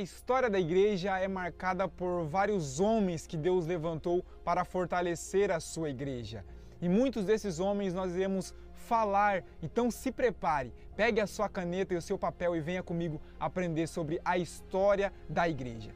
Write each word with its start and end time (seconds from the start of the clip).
história 0.00 0.48
da 0.48 0.58
igreja 0.58 1.18
é 1.18 1.28
marcada 1.28 1.86
por 1.86 2.24
vários 2.24 2.80
homens 2.80 3.26
que 3.26 3.36
Deus 3.36 3.66
levantou 3.66 4.24
para 4.44 4.64
fortalecer 4.64 5.50
a 5.50 5.60
sua 5.60 5.90
igreja. 5.90 6.44
E 6.80 6.88
muitos 6.88 7.24
desses 7.24 7.60
homens 7.60 7.92
nós 7.94 8.14
iremos 8.14 8.54
falar. 8.74 9.44
Então 9.62 9.90
se 9.90 10.10
prepare, 10.10 10.72
pegue 10.96 11.20
a 11.20 11.26
sua 11.26 11.48
caneta 11.48 11.94
e 11.94 11.96
o 11.96 12.02
seu 12.02 12.18
papel 12.18 12.56
e 12.56 12.60
venha 12.60 12.82
comigo 12.82 13.20
aprender 13.38 13.86
sobre 13.86 14.20
a 14.24 14.38
história 14.38 15.12
da 15.28 15.48
igreja. 15.48 15.90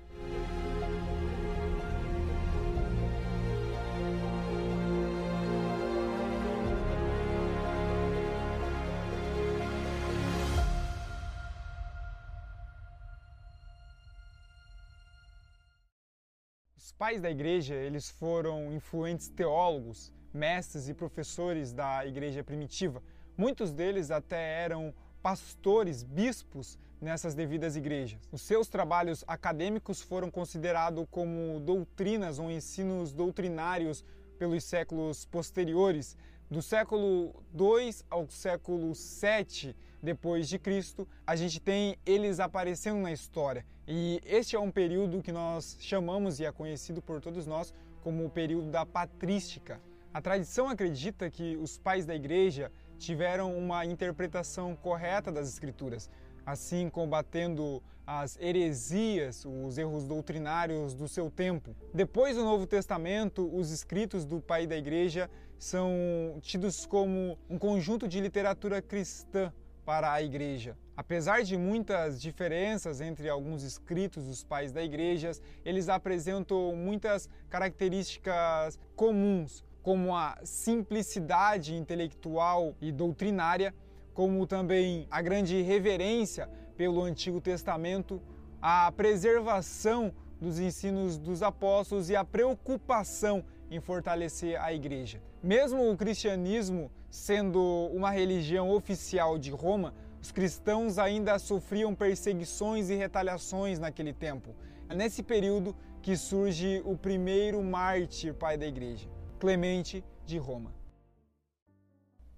Pais 16.98 17.21
da 17.21 17.30
igreja, 17.30 17.75
eles 17.75 18.08
foram 18.08 18.72
influentes 18.72 19.29
teólogos, 19.29 20.12
mestres 20.32 20.89
e 20.89 20.94
professores 20.94 21.72
da 21.72 22.07
igreja 22.07 22.43
primitiva. 22.43 23.02
Muitos 23.36 23.72
deles 23.72 24.11
até 24.11 24.62
eram 24.62 24.94
pastores, 25.22 26.02
bispos 26.02 26.79
nessas 27.00 27.35
devidas 27.35 27.76
igrejas. 27.76 28.21
Os 28.30 28.43
seus 28.43 28.68
trabalhos 28.68 29.25
acadêmicos 29.26 30.00
foram 30.00 30.30
considerados 30.30 31.04
como 31.11 31.61
doutrinas 31.61 32.38
ou 32.38 32.50
ensinos 32.50 33.12
doutrinários 33.12 34.05
pelos 34.38 34.64
séculos 34.64 35.24
posteriores, 35.24 36.16
do 36.50 36.61
século 36.62 37.34
2 37.52 38.05
ao 38.11 38.28
século 38.28 38.94
7 38.94 39.74
depois 40.02 40.48
de 40.48 40.58
Cristo, 40.58 41.08
a 41.27 41.34
gente 41.34 41.58
tem 41.58 41.97
eles 42.05 42.38
aparecendo 42.38 43.00
na 43.00 43.11
história. 43.11 43.64
E 43.86 44.20
este 44.24 44.56
é 44.56 44.58
um 44.58 44.70
período 44.70 45.22
que 45.22 45.30
nós 45.30 45.77
chamamos 45.78 46.41
e 46.41 46.44
é 46.44 46.50
conhecido 46.50 47.02
por 47.02 47.20
todos 47.20 47.47
nós 47.47 47.72
como 48.02 48.24
o 48.24 48.30
período 48.30 48.70
da 48.70 48.86
patrística. 48.86 49.80
A 50.12 50.22
tradição 50.22 50.68
acredita 50.68 51.30
que 51.30 51.56
os 51.56 51.78
pais 51.78 52.06
da 52.06 52.14
igreja 52.14 52.72
tiveram 52.98 53.56
uma 53.56 53.84
interpretação 53.84 54.74
correta 54.76 55.30
das 55.30 55.48
escrituras, 55.48 56.08
assim 56.46 56.88
combatendo 56.88 57.82
as 58.06 58.38
heresias, 58.41 59.44
os 59.44 59.76
erros 59.76 60.06
doutrinários 60.06 60.94
do 60.94 61.08
seu 61.08 61.30
tempo. 61.30 61.74
Depois 61.92 62.36
do 62.36 62.44
Novo 62.44 62.66
Testamento, 62.66 63.50
os 63.54 63.70
escritos 63.70 64.24
do 64.24 64.41
pai 64.41 64.66
da 64.66 64.76
igreja 64.76 65.30
são 65.58 66.38
tidos 66.41 66.86
como 66.86 67.38
um 67.48 67.58
conjunto 67.58 68.06
de 68.06 68.20
literatura 68.20 68.80
cristã 68.80 69.52
para 69.84 70.12
a 70.12 70.22
igreja. 70.22 70.76
Apesar 70.97 71.42
de 71.42 71.56
muitas 71.56 72.23
diferenças 72.23 73.00
entre 73.00 73.28
alguns 73.28 73.64
escritos 73.64 74.27
dos 74.27 74.45
pais 74.45 74.70
da 74.70 74.83
igreja, 74.83 75.33
eles 75.64 75.89
apresentam 75.89 76.75
muitas 76.77 77.28
características 77.50 78.78
comuns, 78.95 79.65
como 79.83 80.15
a 80.15 80.39
simplicidade 80.45 81.75
intelectual 81.75 82.77
e 82.81 82.92
doutrinária, 82.92 83.75
como 84.12 84.47
também 84.47 85.09
a 85.11 85.20
grande 85.20 85.61
reverência 85.62 86.48
pelo 86.77 87.03
Antigo 87.03 87.41
Testamento, 87.41 88.22
a 88.62 88.91
preservação 88.92 90.15
dos 90.41 90.61
ensinos 90.61 91.19
dos 91.19 91.42
apóstolos 91.42 92.09
e 92.09 92.15
a 92.15 92.25
preocupação 92.25 93.45
em 93.69 93.81
fortalecer 93.81 94.61
a 94.61 94.72
igreja. 94.72 95.20
Mesmo 95.42 95.91
o 95.91 95.97
cristianismo 95.97 96.91
sendo 97.11 97.61
uma 97.92 98.11
religião 98.11 98.70
oficial 98.70 99.39
de 99.39 99.50
Roma, 99.50 99.95
os 100.25 100.33
cristãos 100.33 100.98
ainda 100.98 101.39
sofriam 101.39 101.94
perseguições 101.94 102.89
e 102.89 102.94
retaliações 102.94 103.78
naquele 103.78 104.14
tempo. 104.14 104.55
É 104.89 104.94
nesse 104.94 105.22
período 105.22 105.77
que 106.00 106.16
surge 106.16 106.81
o 106.86 106.97
primeiro 106.97 107.62
mártir 107.62 108.33
pai 108.33 108.56
da 108.56 108.66
igreja, 108.66 109.06
Clemente 109.39 110.03
de 110.25 110.39
Roma. 110.39 110.72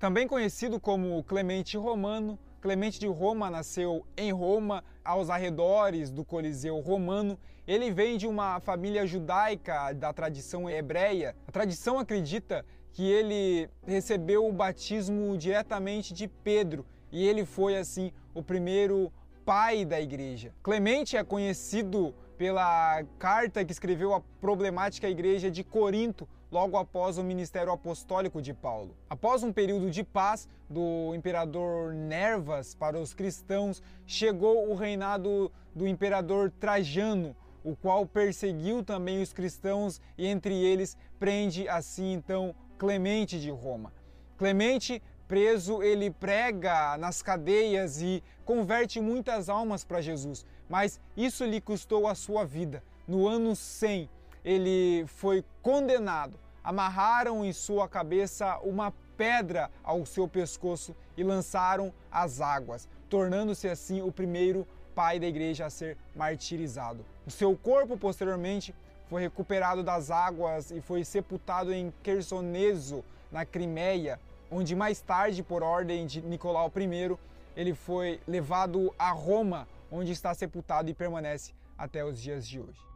Também 0.00 0.26
conhecido 0.26 0.80
como 0.80 1.22
Clemente 1.22 1.76
Romano, 1.76 2.36
Clemente 2.60 2.98
de 2.98 3.06
Roma 3.06 3.48
nasceu 3.48 4.04
em 4.16 4.32
Roma, 4.32 4.82
aos 5.04 5.30
arredores 5.30 6.10
do 6.10 6.24
Coliseu 6.24 6.80
Romano. 6.80 7.38
Ele 7.68 7.92
vem 7.92 8.18
de 8.18 8.26
uma 8.26 8.58
família 8.58 9.06
judaica 9.06 9.92
da 9.92 10.12
tradição 10.12 10.68
hebreia. 10.68 11.36
A 11.46 11.52
tradição 11.52 12.00
acredita 12.00 12.66
que 12.92 13.08
ele 13.08 13.70
recebeu 13.86 14.44
o 14.44 14.52
batismo 14.52 15.38
diretamente 15.38 16.12
de 16.12 16.26
Pedro 16.26 16.84
e 17.16 17.26
ele 17.26 17.46
foi 17.46 17.78
assim 17.78 18.12
o 18.34 18.42
primeiro 18.42 19.10
pai 19.42 19.86
da 19.86 19.98
igreja. 19.98 20.52
Clemente 20.62 21.16
é 21.16 21.24
conhecido 21.24 22.14
pela 22.36 23.02
carta 23.18 23.64
que 23.64 23.72
escreveu 23.72 24.12
a 24.12 24.20
problemática 24.38 25.08
igreja 25.08 25.50
de 25.50 25.64
Corinto, 25.64 26.28
logo 26.52 26.76
após 26.76 27.16
o 27.16 27.24
ministério 27.24 27.72
apostólico 27.72 28.42
de 28.42 28.52
Paulo. 28.52 28.94
Após 29.08 29.42
um 29.42 29.50
período 29.50 29.90
de 29.90 30.04
paz 30.04 30.46
do 30.68 31.14
imperador 31.14 31.94
Nervas 31.94 32.74
para 32.74 32.98
os 32.98 33.14
cristãos, 33.14 33.82
chegou 34.06 34.70
o 34.70 34.74
reinado 34.74 35.50
do 35.74 35.88
imperador 35.88 36.52
Trajano, 36.60 37.34
o 37.64 37.74
qual 37.74 38.04
perseguiu 38.04 38.84
também 38.84 39.22
os 39.22 39.32
cristãos 39.32 40.02
e 40.18 40.26
entre 40.26 40.54
eles 40.54 40.98
prende 41.18 41.66
assim 41.66 42.12
então 42.12 42.54
Clemente 42.76 43.40
de 43.40 43.50
Roma. 43.50 43.90
Clemente 44.36 45.02
preso, 45.28 45.82
ele 45.82 46.10
prega 46.10 46.96
nas 46.96 47.22
cadeias 47.22 48.00
e 48.00 48.22
converte 48.44 49.00
muitas 49.00 49.48
almas 49.48 49.84
para 49.84 50.00
Jesus, 50.00 50.44
mas 50.68 51.00
isso 51.16 51.44
lhe 51.44 51.60
custou 51.60 52.06
a 52.06 52.14
sua 52.14 52.44
vida. 52.44 52.82
No 53.06 53.26
ano 53.26 53.54
100, 53.54 54.08
ele 54.44 55.04
foi 55.06 55.44
condenado. 55.62 56.38
Amarraram 56.62 57.44
em 57.44 57.52
sua 57.52 57.88
cabeça 57.88 58.58
uma 58.58 58.92
pedra 59.16 59.70
ao 59.82 60.04
seu 60.04 60.28
pescoço 60.28 60.94
e 61.16 61.22
lançaram 61.22 61.92
as 62.10 62.40
águas, 62.40 62.88
tornando-se 63.08 63.68
assim 63.68 64.02
o 64.02 64.12
primeiro 64.12 64.66
pai 64.94 65.18
da 65.18 65.26
igreja 65.26 65.66
a 65.66 65.70
ser 65.70 65.96
martirizado. 66.14 67.04
O 67.26 67.30
seu 67.30 67.56
corpo 67.56 67.96
posteriormente 67.96 68.74
foi 69.08 69.22
recuperado 69.22 69.82
das 69.82 70.10
águas 70.10 70.70
e 70.70 70.80
foi 70.80 71.04
sepultado 71.04 71.72
em 71.72 71.92
Quersoneso, 72.02 73.04
na 73.30 73.44
Crimeia, 73.44 74.18
onde 74.50 74.74
mais 74.74 75.00
tarde, 75.00 75.42
por 75.42 75.62
ordem 75.62 76.06
de 76.06 76.20
Nicolau 76.22 76.72
I, 76.76 77.16
ele 77.56 77.74
foi 77.74 78.20
levado 78.26 78.94
a 78.98 79.10
Roma, 79.10 79.66
onde 79.90 80.12
está 80.12 80.34
sepultado 80.34 80.90
e 80.90 80.94
permanece 80.94 81.52
até 81.76 82.04
os 82.04 82.20
dias 82.20 82.46
de 82.46 82.60
hoje. 82.60 82.86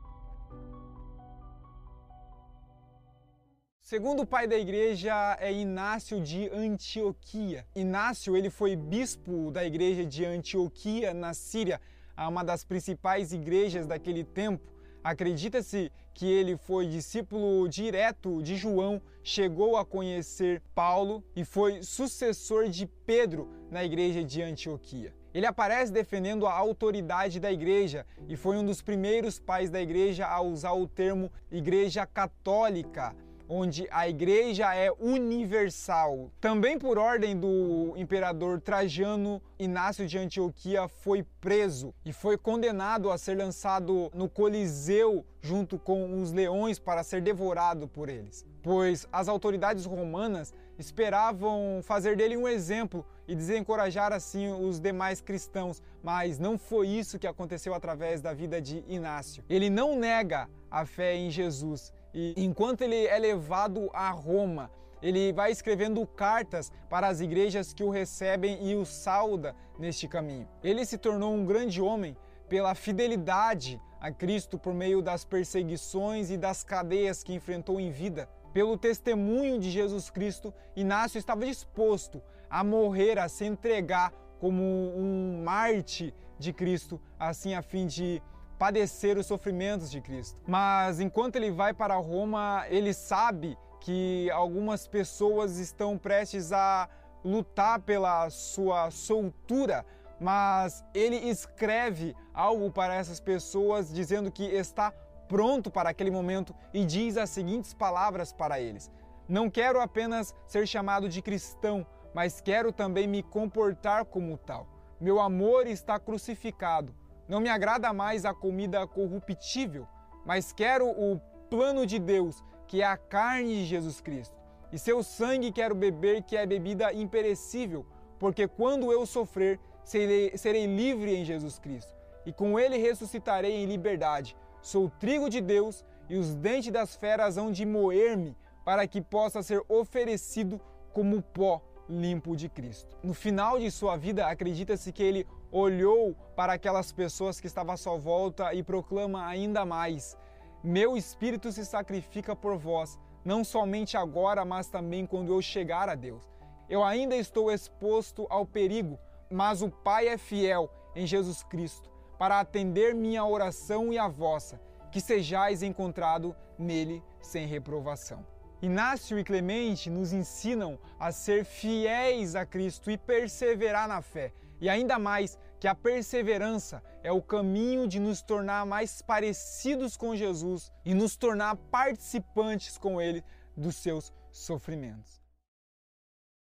Segundo 3.80 4.24
pai 4.24 4.46
da 4.46 4.56
igreja 4.56 5.36
é 5.40 5.52
Inácio 5.52 6.20
de 6.20 6.48
Antioquia. 6.50 7.66
Inácio 7.74 8.36
ele 8.36 8.48
foi 8.48 8.76
bispo 8.76 9.50
da 9.50 9.64
igreja 9.64 10.06
de 10.06 10.24
Antioquia 10.24 11.12
na 11.12 11.34
Síria, 11.34 11.80
uma 12.16 12.44
das 12.44 12.62
principais 12.62 13.32
igrejas 13.32 13.88
daquele 13.88 14.22
tempo. 14.22 14.70
Acredita-se 15.02 15.90
que 16.12 16.30
ele 16.30 16.56
foi 16.56 16.86
discípulo 16.86 17.66
direto 17.68 18.42
de 18.42 18.54
João, 18.54 19.00
chegou 19.22 19.76
a 19.76 19.84
conhecer 19.84 20.62
Paulo 20.74 21.24
e 21.34 21.44
foi 21.44 21.82
sucessor 21.82 22.68
de 22.68 22.86
Pedro 22.86 23.48
na 23.70 23.82
igreja 23.82 24.22
de 24.22 24.42
Antioquia. 24.42 25.14
Ele 25.32 25.46
aparece 25.46 25.92
defendendo 25.92 26.46
a 26.46 26.52
autoridade 26.52 27.40
da 27.40 27.50
igreja 27.50 28.04
e 28.28 28.36
foi 28.36 28.56
um 28.56 28.64
dos 28.64 28.82
primeiros 28.82 29.38
pais 29.38 29.70
da 29.70 29.80
igreja 29.80 30.26
a 30.26 30.40
usar 30.42 30.72
o 30.72 30.86
termo 30.86 31.32
igreja 31.50 32.04
católica 32.04 33.14
onde 33.52 33.88
a 33.90 34.08
igreja 34.08 34.72
é 34.72 34.92
universal. 34.92 36.30
Também 36.40 36.78
por 36.78 36.96
ordem 36.96 37.36
do 37.36 37.92
imperador 37.96 38.60
Trajano, 38.60 39.42
Inácio 39.58 40.06
de 40.06 40.16
Antioquia 40.16 40.86
foi 40.86 41.24
preso 41.40 41.92
e 42.04 42.12
foi 42.12 42.38
condenado 42.38 43.10
a 43.10 43.18
ser 43.18 43.36
lançado 43.36 44.08
no 44.14 44.28
Coliseu 44.28 45.26
junto 45.42 45.78
com 45.80 46.22
os 46.22 46.30
leões 46.30 46.78
para 46.78 47.02
ser 47.02 47.20
devorado 47.20 47.88
por 47.88 48.08
eles. 48.08 48.46
Pois 48.62 49.08
as 49.10 49.26
autoridades 49.26 49.84
romanas 49.84 50.54
esperavam 50.78 51.80
fazer 51.82 52.16
dele 52.16 52.36
um 52.36 52.46
exemplo 52.46 53.04
e 53.26 53.34
desencorajar 53.34 54.12
assim 54.12 54.52
os 54.52 54.78
demais 54.78 55.20
cristãos, 55.20 55.82
mas 56.02 56.38
não 56.38 56.56
foi 56.56 56.86
isso 56.88 57.18
que 57.18 57.26
aconteceu 57.26 57.74
através 57.74 58.20
da 58.20 58.32
vida 58.32 58.60
de 58.60 58.84
Inácio. 58.86 59.42
Ele 59.48 59.68
não 59.68 59.98
nega 59.98 60.48
a 60.70 60.86
fé 60.86 61.16
em 61.16 61.30
Jesus 61.30 61.92
e 62.12 62.34
enquanto 62.36 62.82
ele 62.82 63.06
é 63.06 63.18
levado 63.18 63.88
a 63.92 64.10
Roma, 64.10 64.70
ele 65.02 65.32
vai 65.32 65.50
escrevendo 65.50 66.06
cartas 66.06 66.70
para 66.88 67.08
as 67.08 67.20
igrejas 67.20 67.72
que 67.72 67.82
o 67.82 67.90
recebem 67.90 68.68
e 68.68 68.74
o 68.74 68.84
sauda 68.84 69.54
neste 69.78 70.06
caminho. 70.06 70.48
Ele 70.62 70.84
se 70.84 70.98
tornou 70.98 71.32
um 71.32 71.46
grande 71.46 71.80
homem 71.80 72.16
pela 72.48 72.74
fidelidade 72.74 73.80
a 74.00 74.10
Cristo 74.10 74.58
por 74.58 74.74
meio 74.74 75.00
das 75.00 75.24
perseguições 75.24 76.30
e 76.30 76.36
das 76.36 76.64
cadeias 76.64 77.22
que 77.22 77.32
enfrentou 77.32 77.80
em 77.80 77.90
vida. 77.90 78.28
Pelo 78.52 78.76
testemunho 78.76 79.58
de 79.58 79.70
Jesus 79.70 80.10
Cristo, 80.10 80.52
Inácio 80.74 81.18
estava 81.18 81.46
disposto 81.46 82.20
a 82.48 82.64
morrer, 82.64 83.18
a 83.18 83.28
se 83.28 83.44
entregar 83.44 84.12
como 84.40 84.62
um 84.62 85.42
Marte 85.44 86.12
de 86.38 86.52
Cristo, 86.52 87.00
assim 87.18 87.54
a 87.54 87.62
fim 87.62 87.86
de 87.86 88.20
padecer 88.60 89.16
os 89.16 89.24
sofrimentos 89.24 89.90
de 89.90 90.02
Cristo. 90.02 90.38
Mas 90.46 91.00
enquanto 91.00 91.36
ele 91.36 91.50
vai 91.50 91.72
para 91.72 91.94
Roma, 91.96 92.66
ele 92.68 92.92
sabe 92.92 93.56
que 93.80 94.30
algumas 94.32 94.86
pessoas 94.86 95.56
estão 95.56 95.96
prestes 95.96 96.52
a 96.52 96.86
lutar 97.24 97.80
pela 97.80 98.28
sua 98.28 98.90
soltura, 98.90 99.86
mas 100.20 100.84
ele 100.92 101.16
escreve 101.16 102.14
algo 102.34 102.70
para 102.70 102.94
essas 102.94 103.18
pessoas 103.18 103.90
dizendo 103.90 104.30
que 104.30 104.44
está 104.44 104.92
pronto 105.26 105.70
para 105.70 105.88
aquele 105.88 106.10
momento 106.10 106.54
e 106.74 106.84
diz 106.84 107.16
as 107.16 107.30
seguintes 107.30 107.72
palavras 107.72 108.30
para 108.30 108.60
eles: 108.60 108.90
Não 109.26 109.48
quero 109.48 109.80
apenas 109.80 110.34
ser 110.46 110.66
chamado 110.66 111.08
de 111.08 111.22
cristão, 111.22 111.86
mas 112.12 112.42
quero 112.42 112.72
também 112.72 113.06
me 113.06 113.22
comportar 113.22 114.04
como 114.04 114.36
tal. 114.36 114.66
Meu 115.00 115.18
amor 115.18 115.66
está 115.66 115.98
crucificado. 115.98 116.94
Não 117.30 117.38
me 117.38 117.48
agrada 117.48 117.92
mais 117.92 118.24
a 118.24 118.34
comida 118.34 118.84
corruptível, 118.88 119.86
mas 120.26 120.52
quero 120.52 120.88
o 120.88 121.20
plano 121.48 121.86
de 121.86 121.96
Deus, 121.96 122.42
que 122.66 122.82
é 122.82 122.84
a 122.84 122.96
carne 122.96 123.54
de 123.54 123.66
Jesus 123.66 124.00
Cristo. 124.00 124.36
E 124.72 124.76
seu 124.76 125.00
sangue 125.00 125.52
quero 125.52 125.72
beber, 125.72 126.24
que 126.24 126.36
é 126.36 126.44
bebida 126.44 126.92
imperecível, 126.92 127.86
porque 128.18 128.48
quando 128.48 128.90
eu 128.90 129.06
sofrer, 129.06 129.60
serei, 129.84 130.36
serei 130.36 130.66
livre 130.66 131.14
em 131.14 131.24
Jesus 131.24 131.56
Cristo. 131.60 131.94
E 132.26 132.32
com 132.32 132.58
ele 132.58 132.76
ressuscitarei 132.78 133.52
em 133.52 133.66
liberdade. 133.66 134.36
Sou 134.60 134.90
trigo 134.98 135.30
de 135.30 135.40
Deus, 135.40 135.84
e 136.08 136.16
os 136.16 136.34
dentes 136.34 136.72
das 136.72 136.96
feras 136.96 137.38
hão 137.38 137.52
de 137.52 137.64
moer-me, 137.64 138.36
para 138.64 138.88
que 138.88 139.00
possa 139.00 139.40
ser 139.40 139.62
oferecido 139.68 140.60
como 140.92 141.22
pó 141.22 141.62
limpo 141.88 142.34
de 142.34 142.48
Cristo. 142.48 142.98
No 143.04 143.14
final 143.14 143.56
de 143.56 143.70
sua 143.70 143.96
vida, 143.96 144.26
acredita-se 144.26 144.92
que 144.92 145.02
ele 145.04 145.26
olhou 145.50 146.14
para 146.36 146.54
aquelas 146.54 146.92
pessoas 146.92 147.40
que 147.40 147.46
estavam 147.46 147.74
à 147.74 147.76
sua 147.76 147.96
volta 147.96 148.54
e 148.54 148.62
proclama 148.62 149.26
ainda 149.26 149.64
mais: 149.64 150.16
Meu 150.62 150.96
espírito 150.96 151.50
se 151.52 151.64
sacrifica 151.64 152.34
por 152.36 152.56
vós, 152.56 152.98
não 153.24 153.44
somente 153.44 153.96
agora, 153.96 154.44
mas 154.44 154.68
também 154.68 155.06
quando 155.06 155.32
eu 155.32 155.42
chegar 155.42 155.88
a 155.88 155.94
Deus. 155.94 156.22
Eu 156.68 156.84
ainda 156.84 157.16
estou 157.16 157.50
exposto 157.50 158.26
ao 158.30 158.46
perigo, 158.46 158.98
mas 159.30 159.60
o 159.62 159.70
Pai 159.70 160.08
é 160.08 160.16
fiel 160.16 160.70
em 160.94 161.06
Jesus 161.06 161.42
Cristo 161.42 161.90
para 162.18 162.38
atender 162.38 162.94
minha 162.94 163.24
oração 163.24 163.92
e 163.92 163.98
a 163.98 164.06
vossa, 164.06 164.60
que 164.92 165.00
sejais 165.00 165.62
encontrado 165.62 166.36
nele 166.58 167.02
sem 167.20 167.46
reprovação. 167.46 168.26
Inácio 168.60 169.18
e 169.18 169.24
Clemente 169.24 169.88
nos 169.88 170.12
ensinam 170.12 170.78
a 170.98 171.10
ser 171.12 171.46
fiéis 171.46 172.36
a 172.36 172.44
Cristo 172.44 172.90
e 172.90 172.98
perseverar 172.98 173.88
na 173.88 174.02
fé, 174.02 174.34
e 174.60 174.68
ainda 174.68 174.98
mais 174.98 175.38
que 175.58 175.66
a 175.66 175.74
perseverança 175.74 176.82
é 177.02 177.10
o 177.10 177.22
caminho 177.22 177.88
de 177.88 177.98
nos 177.98 178.22
tornar 178.22 178.64
mais 178.66 179.02
parecidos 179.02 179.96
com 179.96 180.14
Jesus 180.14 180.70
e 180.84 180.94
nos 180.94 181.16
tornar 181.16 181.56
participantes 181.56 182.76
com 182.76 183.00
Ele 183.00 183.24
dos 183.56 183.76
seus 183.76 184.12
sofrimentos. 184.30 185.20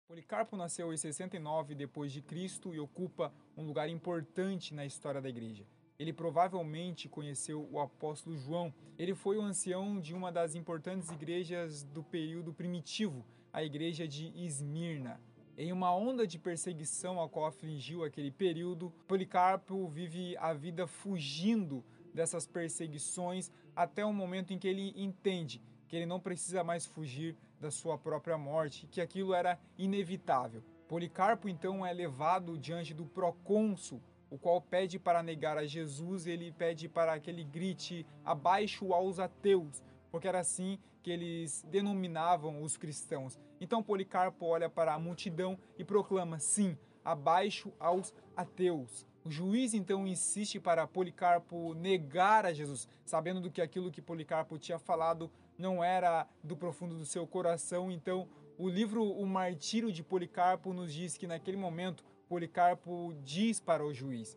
Policarpo 0.07 0.57
nasceu 0.57 0.93
em 0.93 0.97
69 0.97 1.75
depois 1.75 2.13
de 2.13 2.23
Cristo 2.23 2.75
e 2.75 2.79
ocupa 2.79 3.33
um 3.57 3.65
lugar 3.65 3.89
importante 3.89 4.73
na 4.75 4.87
história 4.87 5.21
da 5.21 5.29
igreja. 5.29 5.67
Ele 5.99 6.13
provavelmente 6.13 7.09
conheceu 7.09 7.69
o 7.71 7.81
apóstolo 7.81 8.37
João. 8.37 8.75
Ele 8.99 9.15
foi 9.15 9.39
o 9.39 9.43
ancião 9.43 9.99
de 10.01 10.13
uma 10.13 10.31
das 10.31 10.55
importantes 10.55 11.11
igrejas 11.11 11.83
do 11.85 12.03
período 12.03 12.53
primitivo, 12.53 13.25
a 13.53 13.63
igreja 13.63 14.07
de 14.07 14.27
Esmirna. 14.35 15.21
Em 15.57 15.73
uma 15.73 15.95
onda 15.95 16.27
de 16.27 16.37
perseguição 16.37 17.23
a 17.23 17.29
qual 17.29 17.47
afligiu 17.47 18.03
aquele 18.03 18.33
período, 18.33 18.93
Policarpo 19.07 19.87
vive 19.87 20.37
a 20.39 20.53
vida 20.53 20.85
fugindo 20.85 21.85
dessas 22.13 22.45
perseguições 22.45 23.53
até 23.75 24.05
o 24.05 24.13
momento 24.13 24.53
em 24.53 24.59
que 24.59 24.67
ele 24.67 24.93
entende 24.97 25.63
que 25.87 25.95
ele 25.95 26.07
não 26.07 26.19
precisa 26.19 26.65
mais 26.65 26.85
fugir 26.85 27.37
da 27.61 27.71
sua 27.71 27.97
própria 27.97 28.37
morte, 28.37 28.89
que 28.89 29.01
aquilo 29.01 29.33
era 29.33 29.57
inevitável. 29.79 30.61
Policarpo 30.89 31.49
então 31.49 31.87
é 31.87 31.93
levado 31.93 32.59
diante 32.59 32.93
do 32.93 33.07
procônsul 33.07 34.03
o 34.29 34.37
qual 34.37 34.61
pede 34.61 34.99
para 34.99 35.23
negar 35.23 35.57
a 35.57 35.65
Jesus, 35.65 36.27
ele 36.27 36.51
pede 36.51 36.89
para 36.89 37.21
que 37.21 37.31
ele 37.31 37.45
grite 37.45 38.05
abaixo 38.25 38.93
aos 38.93 39.21
ateus, 39.21 39.81
porque 40.11 40.27
era 40.27 40.41
assim 40.41 40.81
que 41.05 41.11
eles 41.11 41.65
denominavam 41.71 42.61
os 42.63 42.77
cristãos. 42.77 43.39
Então 43.65 43.83
Policarpo 43.83 44.45
olha 44.45 44.69
para 44.69 44.93
a 44.93 44.99
multidão 44.99 45.59
e 45.79 45.83
proclama: 45.83 46.39
sim, 46.39 46.77
abaixo 47.03 47.73
aos 47.81 48.13
ateus. 48.37 49.07
O 49.25 49.31
juiz 49.31 49.73
então 49.73 50.07
insiste 50.07 50.61
para 50.61 50.87
Policarpo 50.87 51.73
negar 51.73 52.45
a 52.45 52.53
Jesus, 52.53 52.87
sabendo 53.07 53.41
do 53.41 53.51
que 53.51 53.63
aquilo 53.63 53.91
que 53.91 54.03
Policarpo 54.03 54.59
tinha 54.59 54.79
falado 54.79 55.31
não 55.57 55.83
era 55.83 56.29
do 56.43 56.55
profundo 56.55 56.99
do 56.99 57.07
seu 57.07 57.27
coração. 57.27 57.91
Então, 57.91 58.29
o 58.59 58.69
livro 58.69 59.03
O 59.03 59.25
Martírio 59.25 59.91
de 59.91 60.03
Policarpo 60.03 60.75
nos 60.75 60.93
diz 60.93 61.17
que 61.17 61.27
naquele 61.27 61.57
momento 61.57 62.05
Policarpo 62.29 63.15
diz 63.25 63.61
para 63.61 63.83
o 63.83 63.95
juiz: 63.95 64.37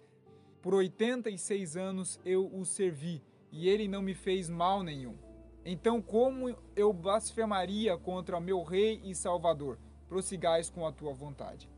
Por 0.61 0.73
86 0.73 1.75
anos 1.75 2.17
eu 2.23 2.47
o 2.47 2.63
servi 2.63 3.21
e 3.51 3.67
ele 3.67 3.89
não 3.89 4.01
me 4.01 4.13
fez 4.13 4.49
mal 4.49 4.83
nenhum. 4.83 5.26
Então, 5.69 6.01
como 6.01 6.55
eu 6.77 6.93
blasfemaria 6.93 7.97
contra 7.97 8.39
meu 8.39 8.63
rei 8.63 9.01
e 9.03 9.13
salvador? 9.13 9.77
Prossigais 10.07 10.69
com 10.69 10.87
a 10.87 10.93
tua 10.93 11.13
vontade. 11.13 11.69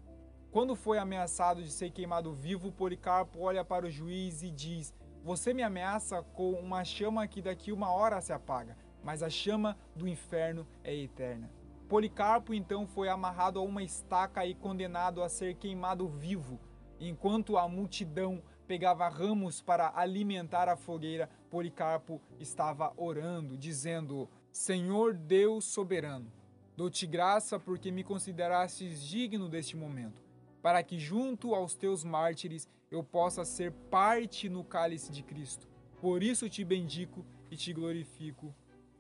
Quando 0.52 0.76
foi 0.76 1.00
ameaçado 1.00 1.64
de 1.64 1.72
ser 1.72 1.90
queimado 1.90 2.32
vivo, 2.32 2.72
Policarpo 2.72 3.40
olha 3.40 3.66
para 3.66 3.88
o 3.88 3.90
juiz 3.90 4.44
e 4.44 4.52
diz: 4.52 4.94
Você 5.24 5.56
me 5.56 5.64
ameaça 5.64 6.22
com 6.22 6.52
uma 6.52 6.84
chama 6.84 7.28
que 7.28 7.42
daqui 7.42 7.72
uma 7.72 7.92
hora 7.92 8.22
se 8.22 8.32
apaga, 8.32 8.78
mas 9.04 9.24
a 9.24 9.30
chama 9.30 9.76
do 9.96 10.08
inferno 10.08 10.68
é 10.84 10.96
eterna. 10.96 11.50
Policarpo 11.88 12.54
então 12.54 12.86
foi 12.86 13.10
amarrado 13.10 13.58
a 13.58 13.64
uma 13.64 13.82
estaca 13.82 14.46
e 14.46 14.54
condenado 14.54 15.24
a 15.24 15.28
ser 15.28 15.56
queimado 15.56 16.08
vivo. 16.08 16.60
Enquanto 17.00 17.58
a 17.58 17.68
multidão 17.68 18.44
pegava 18.70 19.10
ramos 19.10 19.62
para 19.62 19.92
alimentar 19.96 20.70
a 20.70 20.76
fogueira, 20.76 21.28
Policarpo 21.50 22.22
estava 22.40 22.94
orando, 22.96 23.58
dizendo: 23.58 24.30
Senhor 24.52 25.16
Deus 25.16 25.66
soberano, 25.66 26.32
dou-te 26.78 27.08
graça 27.08 27.60
porque 27.60 27.90
me 27.92 28.04
considerastes 28.04 29.02
digno 29.02 29.50
deste 29.50 29.76
momento, 29.76 30.22
para 30.62 30.84
que 30.84 31.00
junto 31.00 31.56
aos 31.56 31.74
teus 31.74 32.04
mártires 32.04 32.70
eu 32.92 33.04
possa 33.04 33.44
ser 33.44 33.72
parte 33.90 34.48
no 34.48 34.64
cálice 34.64 35.12
de 35.12 35.24
Cristo. 35.24 35.68
Por 36.00 36.22
isso 36.22 36.48
te 36.48 36.64
bendico 36.64 37.26
e 37.50 37.58
te 37.58 37.74
glorifico. 37.74 38.54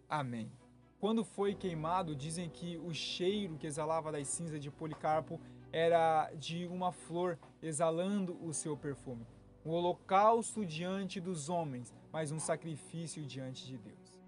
Amém. 0.10 0.52
Quando 1.00 1.24
foi 1.24 1.54
queimado, 1.54 2.16
dizem 2.16 2.50
que 2.50 2.76
o 2.80 2.92
cheiro 2.92 3.56
que 3.56 3.68
exalava 3.68 4.12
das 4.12 4.28
cinzas 4.30 4.60
de 4.60 4.72
Policarpo 4.72 5.40
era 5.72 6.32
de 6.34 6.66
uma 6.66 6.92
flor 6.92 7.38
exalando 7.62 8.36
o 8.44 8.52
seu 8.52 8.76
perfume. 8.76 9.28
Um 9.66 9.72
holocausto 9.72 10.66
diante 10.66 11.20
dos 11.20 11.50
homens, 11.50 11.94
mas 12.12 12.32
um 12.32 12.40
sacrifício 12.40 13.24
diante 13.26 13.68
de 13.68 13.78
Deus. 13.78 14.20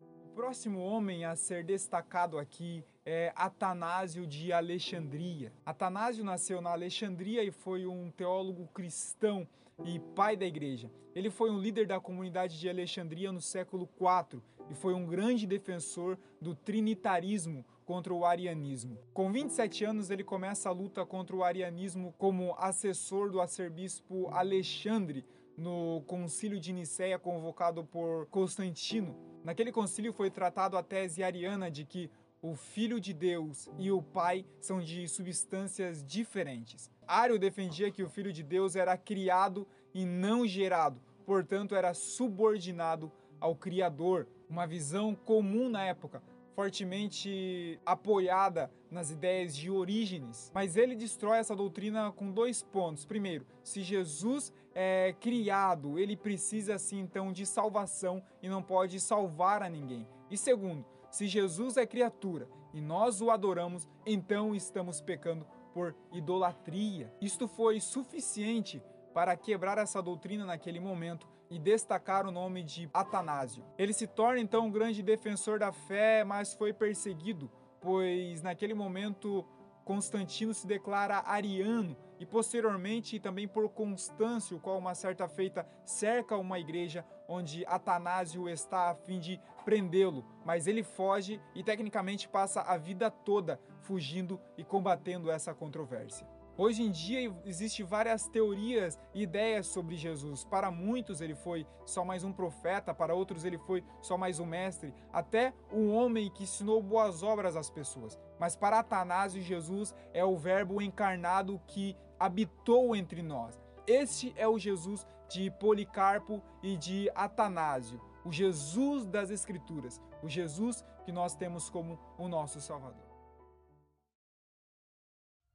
O 0.00 0.28
próximo 0.34 0.80
homem 0.80 1.24
a 1.24 1.34
ser 1.34 1.64
destacado 1.64 2.38
aqui 2.38 2.84
é 3.04 3.32
Atanásio 3.34 4.26
de 4.26 4.52
Alexandria. 4.52 5.52
Atanásio 5.64 6.22
nasceu 6.22 6.60
na 6.60 6.70
Alexandria 6.70 7.42
e 7.42 7.50
foi 7.50 7.86
um 7.86 8.10
teólogo 8.10 8.68
cristão 8.68 9.48
e 9.84 9.98
pai 9.98 10.36
da 10.36 10.46
igreja. 10.46 10.90
Ele 11.14 11.30
foi 11.30 11.50
um 11.50 11.58
líder 11.58 11.86
da 11.86 11.98
comunidade 11.98 12.60
de 12.60 12.68
Alexandria 12.68 13.32
no 13.32 13.40
século 13.40 13.88
IV 13.98 14.42
e 14.70 14.74
foi 14.74 14.94
um 14.94 15.06
grande 15.06 15.46
defensor 15.46 16.18
do 16.40 16.54
trinitarismo 16.54 17.64
contra 17.88 18.12
o 18.12 18.22
arianismo. 18.22 18.98
Com 19.14 19.32
27 19.32 19.82
anos, 19.82 20.10
ele 20.10 20.22
começa 20.22 20.68
a 20.68 20.72
luta 20.72 21.06
contra 21.06 21.34
o 21.34 21.42
arianismo 21.42 22.14
como 22.18 22.54
assessor 22.58 23.30
do 23.30 23.40
arcebispo 23.40 24.28
Alexandre 24.30 25.24
no 25.56 26.02
concílio 26.06 26.60
de 26.60 26.70
Nicéia 26.70 27.18
convocado 27.18 27.82
por 27.82 28.26
Constantino. 28.26 29.16
Naquele 29.42 29.72
concílio 29.72 30.12
foi 30.12 30.30
tratado 30.30 30.76
a 30.76 30.82
tese 30.82 31.22
ariana 31.22 31.70
de 31.70 31.86
que 31.86 32.10
o 32.42 32.54
Filho 32.54 33.00
de 33.00 33.14
Deus 33.14 33.70
e 33.78 33.90
o 33.90 34.02
Pai 34.02 34.44
são 34.60 34.82
de 34.82 35.08
substâncias 35.08 36.04
diferentes. 36.04 36.90
Ario 37.06 37.38
defendia 37.38 37.90
que 37.90 38.02
o 38.02 38.10
Filho 38.10 38.34
de 38.34 38.42
Deus 38.42 38.76
era 38.76 38.98
criado 38.98 39.66
e 39.94 40.04
não 40.04 40.46
gerado, 40.46 41.00
portanto, 41.24 41.74
era 41.74 41.94
subordinado 41.94 43.10
ao 43.40 43.56
Criador, 43.56 44.28
uma 44.46 44.66
visão 44.66 45.14
comum 45.14 45.70
na 45.70 45.86
época, 45.86 46.22
fortemente 46.58 47.78
apoiada 47.86 48.68
nas 48.90 49.12
ideias 49.12 49.54
de 49.54 49.70
Orígenes. 49.70 50.50
Mas 50.52 50.76
ele 50.76 50.96
destrói 50.96 51.38
essa 51.38 51.54
doutrina 51.54 52.10
com 52.10 52.32
dois 52.32 52.64
pontos. 52.64 53.04
Primeiro, 53.04 53.46
se 53.62 53.80
Jesus 53.80 54.52
é 54.74 55.14
criado, 55.20 56.00
ele 56.00 56.16
precisa 56.16 56.74
assim 56.74 56.98
então 56.98 57.32
de 57.32 57.46
salvação 57.46 58.20
e 58.42 58.48
não 58.48 58.60
pode 58.60 58.98
salvar 58.98 59.62
a 59.62 59.68
ninguém. 59.68 60.04
E 60.28 60.36
segundo, 60.36 60.84
se 61.12 61.28
Jesus 61.28 61.76
é 61.76 61.86
criatura 61.86 62.48
e 62.74 62.80
nós 62.80 63.20
o 63.20 63.30
adoramos, 63.30 63.86
então 64.04 64.52
estamos 64.52 65.00
pecando 65.00 65.46
por 65.72 65.94
idolatria. 66.12 67.14
Isto 67.20 67.46
foi 67.46 67.78
suficiente 67.78 68.82
para 69.18 69.36
quebrar 69.36 69.78
essa 69.78 70.00
doutrina 70.00 70.46
naquele 70.46 70.78
momento 70.78 71.26
e 71.50 71.58
destacar 71.58 72.24
o 72.24 72.30
nome 72.30 72.62
de 72.62 72.88
Atanásio. 72.94 73.64
Ele 73.76 73.92
se 73.92 74.06
torna 74.06 74.38
então 74.38 74.66
um 74.66 74.70
grande 74.70 75.02
defensor 75.02 75.58
da 75.58 75.72
fé, 75.72 76.22
mas 76.22 76.54
foi 76.54 76.72
perseguido, 76.72 77.50
pois 77.80 78.42
naquele 78.42 78.74
momento 78.74 79.44
Constantino 79.84 80.54
se 80.54 80.68
declara 80.68 81.24
ariano 81.26 81.96
e 82.20 82.24
posteriormente 82.24 83.18
também 83.18 83.48
por 83.48 83.68
Constâncio, 83.70 84.60
qual 84.60 84.78
uma 84.78 84.94
certa 84.94 85.26
feita 85.26 85.66
cerca 85.84 86.36
uma 86.36 86.60
igreja 86.60 87.04
onde 87.26 87.66
Atanásio 87.66 88.48
está 88.48 88.90
a 88.90 88.94
fim 88.94 89.18
de 89.18 89.40
prendê-lo, 89.64 90.24
mas 90.44 90.68
ele 90.68 90.84
foge 90.84 91.40
e 91.56 91.64
tecnicamente 91.64 92.28
passa 92.28 92.60
a 92.60 92.76
vida 92.76 93.10
toda 93.10 93.60
fugindo 93.80 94.40
e 94.56 94.62
combatendo 94.62 95.28
essa 95.28 95.52
controvérsia. 95.52 96.37
Hoje 96.60 96.82
em 96.82 96.90
dia 96.90 97.32
existem 97.44 97.86
várias 97.86 98.26
teorias 98.26 98.98
e 99.14 99.22
ideias 99.22 99.68
sobre 99.68 99.94
Jesus. 99.94 100.42
Para 100.42 100.72
muitos 100.72 101.20
ele 101.20 101.36
foi 101.36 101.64
só 101.86 102.04
mais 102.04 102.24
um 102.24 102.32
profeta, 102.32 102.92
para 102.92 103.14
outros 103.14 103.44
ele 103.44 103.56
foi 103.58 103.84
só 104.02 104.18
mais 104.18 104.40
um 104.40 104.44
mestre, 104.44 104.92
até 105.12 105.54
um 105.72 105.94
homem 105.94 106.28
que 106.28 106.42
ensinou 106.42 106.82
boas 106.82 107.22
obras 107.22 107.54
às 107.54 107.70
pessoas. 107.70 108.18
Mas 108.40 108.56
para 108.56 108.80
Atanásio, 108.80 109.40
Jesus 109.40 109.94
é 110.12 110.24
o 110.24 110.36
Verbo 110.36 110.82
encarnado 110.82 111.62
que 111.68 111.96
habitou 112.18 112.96
entre 112.96 113.22
nós. 113.22 113.56
Este 113.86 114.34
é 114.36 114.48
o 114.48 114.58
Jesus 114.58 115.06
de 115.28 115.52
Policarpo 115.52 116.42
e 116.60 116.76
de 116.76 117.08
Atanásio, 117.14 118.00
o 118.24 118.32
Jesus 118.32 119.06
das 119.06 119.30
Escrituras, 119.30 120.02
o 120.24 120.28
Jesus 120.28 120.84
que 121.04 121.12
nós 121.12 121.36
temos 121.36 121.70
como 121.70 122.00
o 122.18 122.26
nosso 122.26 122.60
Salvador. 122.60 123.07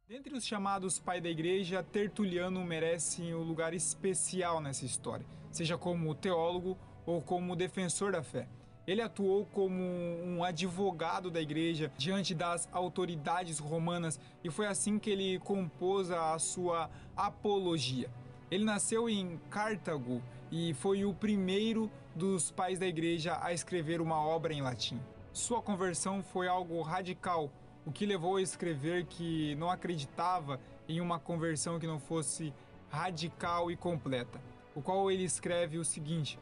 Dentre 0.06 0.36
os 0.36 0.46
chamados 0.46 1.00
pai 1.00 1.22
da 1.22 1.30
igreja, 1.30 1.82
Tertuliano 1.82 2.62
merece 2.66 3.34
um 3.34 3.42
lugar 3.42 3.74
especial 3.74 4.60
nessa 4.60 4.84
história, 4.84 5.26
seja 5.50 5.78
como 5.78 6.14
teólogo 6.14 6.78
ou 7.06 7.22
como 7.22 7.56
defensor 7.56 8.12
da 8.12 8.22
fé. 8.22 8.50
Ele 8.86 9.02
atuou 9.02 9.46
como 9.46 9.82
um 9.82 10.44
advogado 10.44 11.32
da 11.32 11.42
igreja 11.42 11.90
diante 11.98 12.36
das 12.36 12.68
autoridades 12.74 13.60
romanas 13.60 14.20
e 14.44 14.52
foi 14.52 14.68
assim 14.68 15.00
que 15.00 15.10
ele 15.10 15.40
compôs 15.40 16.12
a 16.12 16.38
sua 16.38 16.90
apologia. 17.16 18.10
Ele 18.52 18.66
nasceu 18.66 19.10
em 19.10 19.40
Cartago 19.50 20.22
e 20.52 20.74
foi 20.74 21.06
o 21.06 21.14
primeiro 21.14 21.90
dos 22.14 22.52
pais 22.52 22.78
da 22.78 22.86
igreja 22.86 23.40
a 23.42 23.54
escrever 23.54 24.02
uma 24.02 24.20
obra 24.20 24.54
em 24.54 24.62
latim. 24.62 25.00
Sua 25.32 25.62
conversão 25.62 26.22
foi 26.22 26.48
algo 26.50 26.82
radical 26.82 27.50
o 27.86 27.92
que 27.92 28.06
levou 28.06 28.38
a 28.38 28.42
escrever 28.42 29.06
que 29.06 29.56
não 29.56 29.70
acreditava 29.70 30.60
em 30.88 31.02
uma 31.02 31.20
conversão 31.20 31.80
que 31.80 31.88
não 31.88 32.00
fosse 32.00 32.54
radical 32.90 33.72
e 33.72 33.76
completa, 33.76 34.40
o 34.76 34.82
qual 34.82 35.10
ele 35.12 35.24
escreve 35.24 35.78
o 35.78 35.86
seguinte: 35.86 36.40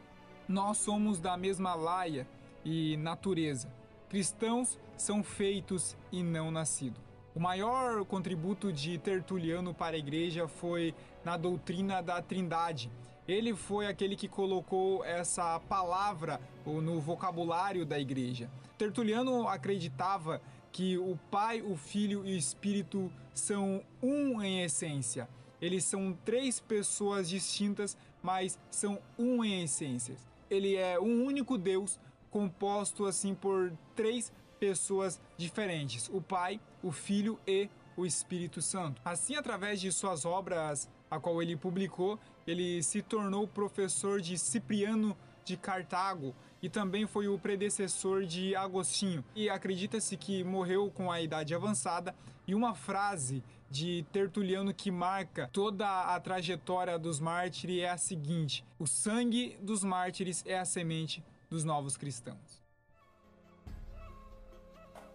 Nós 0.48 0.78
somos 0.78 1.18
da 1.18 1.36
mesma 1.36 1.74
laia 1.74 2.26
e 2.64 2.96
natureza. 2.98 3.72
Cristãos 4.08 4.78
são 4.96 5.22
feitos 5.22 5.96
e 6.10 6.22
não 6.22 6.50
nascidos. 6.50 7.00
O 7.34 7.40
maior 7.40 8.04
contributo 8.04 8.70
de 8.70 8.98
Tertuliano 8.98 9.72
para 9.72 9.96
a 9.96 9.98
igreja 9.98 10.46
foi 10.46 10.94
na 11.24 11.38
doutrina 11.38 12.02
da 12.02 12.20
Trindade. 12.20 12.90
Ele 13.26 13.54
foi 13.54 13.86
aquele 13.86 14.16
que 14.16 14.28
colocou 14.28 15.02
essa 15.02 15.58
palavra 15.60 16.38
no 16.66 17.00
vocabulário 17.00 17.86
da 17.86 17.98
igreja. 17.98 18.50
Tertuliano 18.76 19.48
acreditava 19.48 20.42
que 20.72 20.96
o 20.96 21.18
Pai, 21.30 21.60
o 21.60 21.76
Filho 21.76 22.26
e 22.26 22.32
o 22.32 22.36
Espírito 22.36 23.12
são 23.34 23.84
um 24.02 24.42
em 24.42 24.62
essência. 24.62 25.28
Eles 25.60 25.84
são 25.84 26.16
três 26.24 26.58
pessoas 26.58 27.28
distintas, 27.28 27.96
mas 28.22 28.58
são 28.70 28.98
um 29.18 29.44
em 29.44 29.62
essência. 29.62 30.16
Ele 30.50 30.76
é 30.76 30.98
um 30.98 31.24
único 31.24 31.56
Deus 31.56 32.00
composto 32.30 33.04
assim 33.04 33.34
por 33.34 33.72
três 33.94 34.32
pessoas 34.58 35.20
diferentes: 35.36 36.08
o 36.08 36.20
Pai, 36.20 36.58
o 36.82 36.90
Filho 36.90 37.38
e 37.46 37.68
o 37.96 38.06
Espírito 38.06 38.62
Santo. 38.62 39.00
Assim, 39.04 39.36
através 39.36 39.80
de 39.80 39.92
suas 39.92 40.24
obras, 40.24 40.88
a 41.10 41.20
qual 41.20 41.42
ele 41.42 41.56
publicou, 41.56 42.18
ele 42.46 42.82
se 42.82 43.02
tornou 43.02 43.46
professor 43.46 44.20
de 44.20 44.38
Cipriano 44.38 45.16
de 45.44 45.56
Cartago 45.56 46.34
e 46.62 46.68
também 46.68 47.06
foi 47.06 47.28
o 47.28 47.38
predecessor 47.38 48.24
de 48.24 48.54
Agostinho. 48.54 49.24
E 49.34 49.50
acredita-se 49.50 50.16
que 50.16 50.44
morreu 50.44 50.90
com 50.90 51.10
a 51.10 51.20
idade 51.20 51.54
avançada. 51.54 52.14
E 52.46 52.54
uma 52.54 52.74
frase 52.74 53.42
de 53.70 54.04
Tertuliano 54.12 54.74
que 54.74 54.90
marca 54.90 55.48
toda 55.52 56.14
a 56.14 56.20
trajetória 56.20 56.98
dos 56.98 57.18
mártires 57.18 57.82
é 57.82 57.88
a 57.88 57.96
seguinte: 57.96 58.64
O 58.78 58.86
sangue 58.86 59.58
dos 59.60 59.82
mártires 59.82 60.44
é 60.46 60.58
a 60.58 60.64
semente 60.64 61.24
dos 61.48 61.64
novos 61.64 61.96
cristãos. 61.96 62.62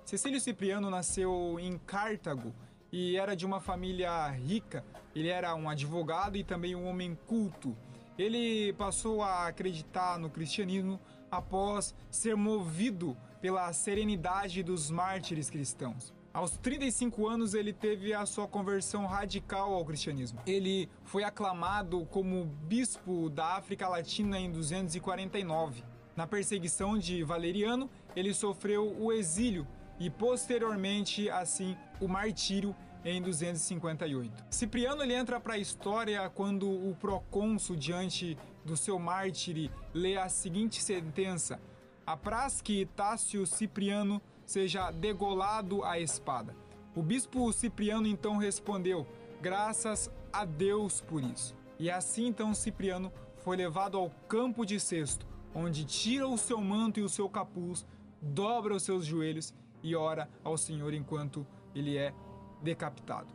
Cecílio 0.03 0.39
Cipriano 0.39 0.89
nasceu 0.89 1.57
em 1.59 1.77
Cartago 1.79 2.53
e 2.91 3.17
era 3.17 3.35
de 3.35 3.45
uma 3.45 3.59
família 3.59 4.27
rica. 4.29 4.83
Ele 5.13 5.27
era 5.27 5.53
um 5.53 5.69
advogado 5.69 6.37
e 6.37 6.43
também 6.43 6.75
um 6.75 6.87
homem 6.87 7.17
culto. 7.27 7.75
Ele 8.17 8.73
passou 8.73 9.21
a 9.21 9.47
acreditar 9.47 10.17
no 10.17 10.29
cristianismo 10.29 10.99
após 11.29 11.93
ser 12.09 12.35
movido 12.35 13.15
pela 13.41 13.71
serenidade 13.73 14.63
dos 14.63 14.89
mártires 14.89 15.49
cristãos. 15.49 16.13
Aos 16.33 16.51
35 16.57 17.27
anos, 17.27 17.53
ele 17.53 17.73
teve 17.73 18.13
a 18.13 18.25
sua 18.25 18.47
conversão 18.47 19.05
radical 19.05 19.73
ao 19.73 19.83
cristianismo. 19.83 20.39
Ele 20.45 20.87
foi 21.03 21.23
aclamado 21.23 22.05
como 22.11 22.45
bispo 22.45 23.29
da 23.29 23.55
África 23.55 23.87
Latina 23.87 24.39
em 24.39 24.51
249. 24.51 25.83
Na 26.15 26.27
perseguição 26.27 26.97
de 26.97 27.23
Valeriano, 27.23 27.89
ele 28.15 28.33
sofreu 28.33 28.95
o 28.99 29.11
exílio 29.11 29.67
e 29.99 30.09
posteriormente, 30.09 31.29
assim, 31.29 31.75
o 31.99 32.07
martírio 32.07 32.75
em 33.09 33.21
258. 33.21 34.45
Cipriano 34.49 35.01
ele 35.01 35.13
entra 35.13 35.39
para 35.39 35.53
a 35.53 35.57
história 35.57 36.29
quando 36.29 36.69
o 36.69 36.95
procônsul, 36.99 37.75
diante 37.75 38.37
do 38.65 38.75
seu 38.75 38.99
mártir, 38.99 39.71
lê 39.93 40.17
a 40.17 40.27
seguinte 40.27 40.81
sentença: 40.81 41.59
Apraz 42.05 42.61
que 42.61 42.85
Tácio 42.85 43.45
Cipriano 43.45 44.21
seja 44.45 44.91
degolado 44.91 45.83
à 45.83 45.99
espada. 45.99 46.55
O 46.95 47.01
bispo 47.01 47.51
Cipriano 47.53 48.07
então 48.07 48.37
respondeu: 48.37 49.07
Graças 49.41 50.11
a 50.33 50.43
Deus 50.43 50.99
por 51.01 51.23
isso. 51.23 51.55
E 51.79 51.89
assim 51.89 52.27
então 52.27 52.53
Cipriano 52.53 53.11
foi 53.37 53.55
levado 53.55 53.97
ao 53.97 54.09
campo 54.27 54.65
de 54.65 54.79
cesto, 54.79 55.25
onde 55.53 55.85
tira 55.85 56.27
o 56.27 56.37
seu 56.37 56.59
manto 56.59 56.99
e 56.99 57.03
o 57.03 57.09
seu 57.09 57.29
capuz, 57.29 57.85
dobra 58.21 58.75
os 58.75 58.83
seus 58.83 59.05
joelhos 59.05 59.53
e 59.81 59.95
ora 59.95 60.29
ao 60.43 60.57
Senhor 60.57 60.93
enquanto 60.93 61.45
ele 61.73 61.97
é 61.97 62.13
decapitado. 62.61 63.33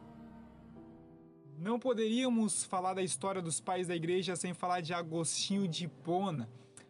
Não 1.59 1.79
poderíamos 1.79 2.65
falar 2.65 2.95
da 2.95 3.03
história 3.03 3.41
dos 3.41 3.61
pais 3.61 3.87
da 3.87 3.95
igreja 3.95 4.35
sem 4.35 4.53
falar 4.53 4.81
de 4.81 4.93
Agostinho 4.93 5.69
de 5.69 5.85
Hipona. 5.85 6.49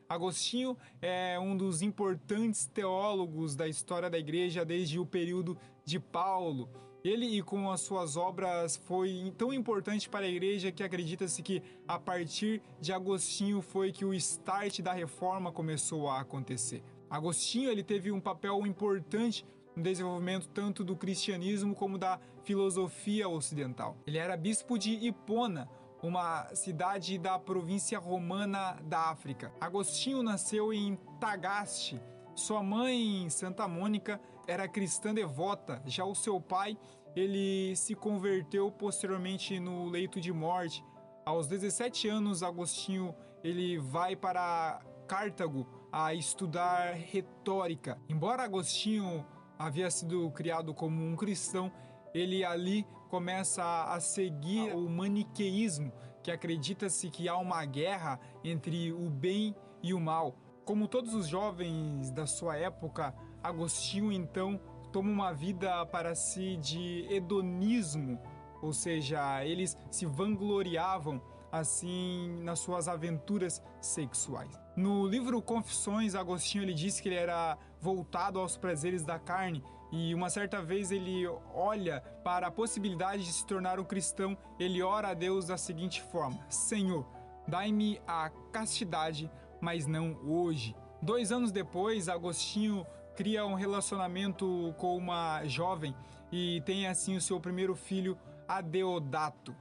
Agostinho 0.09 0.77
é 1.01 1.39
um 1.39 1.57
dos 1.57 1.83
importantes 1.83 2.67
teólogos 2.67 3.57
da 3.57 3.69
história 3.69 4.09
da 4.09 4.19
igreja 4.19 4.65
desde 4.65 4.99
o 4.99 5.07
período 5.07 5.59
de 5.85 5.99
Paulo. 5.99 6.69
Ele 7.05 7.27
e 7.27 7.43
com 7.43 7.71
as 7.71 7.81
suas 7.81 8.17
obras 8.17 8.77
foi 8.77 9.33
tão 9.37 9.53
importante 9.53 10.09
para 10.09 10.25
a 10.25 10.29
igreja 10.29 10.71
que 10.71 10.85
acredita-se 10.85 11.43
que 11.43 11.63
a 11.87 11.99
partir 11.99 12.63
de 12.81 12.93
Agostinho 12.93 13.61
foi 13.61 13.91
que 13.91 14.05
o 14.05 14.15
start 14.15 14.81
da 14.81 14.93
reforma 14.93 15.51
começou 15.51 16.09
a 16.09 16.21
acontecer. 16.21 16.83
Agostinho 17.11 17.71
ele 17.71 17.83
teve 17.83 18.13
um 18.13 18.21
papel 18.21 18.67
importante 18.67 19.45
no 19.75 19.83
desenvolvimento 19.83 20.49
tanto 20.49 20.85
do 20.85 20.97
cristianismo 20.97 21.75
como 21.75 21.99
da 21.99 22.21
filosofia 22.45 23.29
ocidental. 23.29 23.97
Ele 24.07 24.19
era 24.19 24.37
bispo 24.37 24.79
de 24.79 24.93
Hipona, 24.93 25.69
uma 26.03 26.53
cidade 26.55 27.17
da 27.19 27.39
província 27.39 27.99
romana 27.99 28.77
da 28.83 29.11
África. 29.11 29.53
Agostinho 29.61 30.23
nasceu 30.23 30.73
em 30.73 30.99
Tagaste. 31.21 32.01
Sua 32.35 32.63
mãe, 32.63 33.29
Santa 33.31 33.69
Mônica, 33.69 34.21
era 34.47 34.67
cristã 34.67 35.15
devota. 35.15 35.81
Já 35.87 36.05
o 36.05 36.15
seu 36.15 36.41
pai, 36.41 36.77
ele 37.15 37.77
se 37.77 37.95
converteu 37.95 38.71
posteriormente 38.71 39.61
no 39.61 39.87
leito 39.87 40.21
de 40.21 40.33
morte. 40.33 40.85
Aos 41.25 41.47
17 41.47 42.09
anos, 42.09 42.43
Agostinho 42.43 43.15
ele 43.45 43.79
vai 43.79 44.17
para 44.17 44.81
Cartago 45.07 45.69
a 45.93 46.15
estudar 46.15 46.95
retórica. 46.95 48.01
Embora 48.09 48.43
Agostinho 48.43 49.25
havia 49.67 49.91
sido 49.91 50.31
criado 50.31 50.75
como 50.75 51.05
um 51.05 51.17
cristão, 51.17 51.71
ele 52.13 52.45
ali 52.45 52.87
começa 53.09 53.85
a 53.85 54.01
seguir 54.01 54.75
o 54.75 54.89
maniqueísmo, 54.89 55.93
que 56.23 56.31
acredita-se 56.31 57.11
que 57.11 57.29
há 57.29 57.37
uma 57.37 57.65
guerra 57.65 58.19
entre 58.45 58.93
o 58.93 59.09
bem 59.09 59.55
e 59.83 59.93
o 59.93 60.01
mal. 60.01 60.37
Como 60.65 60.87
todos 60.87 61.15
os 61.15 61.27
jovens 61.27 62.11
da 62.11 62.27
sua 62.27 62.57
época, 62.57 63.15
Agostinho 63.43 64.13
então 64.13 64.61
toma 64.93 65.11
uma 65.11 65.33
vida 65.33 65.85
para 65.87 66.15
si 66.15 66.57
de 66.57 67.07
hedonismo, 67.11 68.21
ou 68.61 68.73
seja, 68.73 69.45
eles 69.45 69.77
se 69.91 70.07
vangloriavam 70.07 71.21
assim 71.51 72.41
nas 72.43 72.61
suas 72.61 72.87
aventuras 72.89 73.63
sexuais. 73.81 74.62
No 74.75 75.07
livro 75.07 75.43
Confissões, 75.43 76.15
Agostinho 76.15 76.65
ele 76.65 76.73
disse 76.73 77.03
que 77.03 77.09
ele 77.09 77.17
era 77.17 77.59
voltado 77.81 78.39
aos 78.39 78.57
prazeres 78.57 79.05
da 79.05 79.19
carne 79.19 79.63
e 79.93 80.15
uma 80.15 80.31
certa 80.31 80.63
vez 80.63 80.91
ele 80.91 81.27
olha 81.53 82.01
para 82.25 82.47
a 82.47 82.51
possibilidade 82.51 83.25
de 83.25 83.33
se 83.33 83.47
tornar 83.47 83.79
um 83.79 83.85
cristão, 83.85 84.37
ele 84.59 84.83
ora 84.83 85.09
a 85.09 85.15
Deus 85.15 85.47
da 85.47 85.59
seguinte 85.59 86.01
forma: 86.01 86.39
Senhor, 86.49 87.07
dai-me 87.47 88.01
a 88.07 88.31
castidade, 88.51 89.31
mas 89.61 89.87
não 89.87 90.19
hoje. 90.25 90.75
Dois 91.03 91.31
anos 91.31 91.53
depois, 91.53 92.09
Agostinho 92.09 92.87
cria 93.15 93.45
um 93.45 93.55
relacionamento 93.55 94.75
com 94.79 94.97
uma 94.97 95.45
jovem 95.45 95.95
e 96.31 96.63
tem 96.63 96.87
assim 96.87 97.15
o 97.15 97.21
seu 97.21 97.39
primeiro 97.39 97.75
filho, 97.75 98.17
Adeodato. 98.49 99.55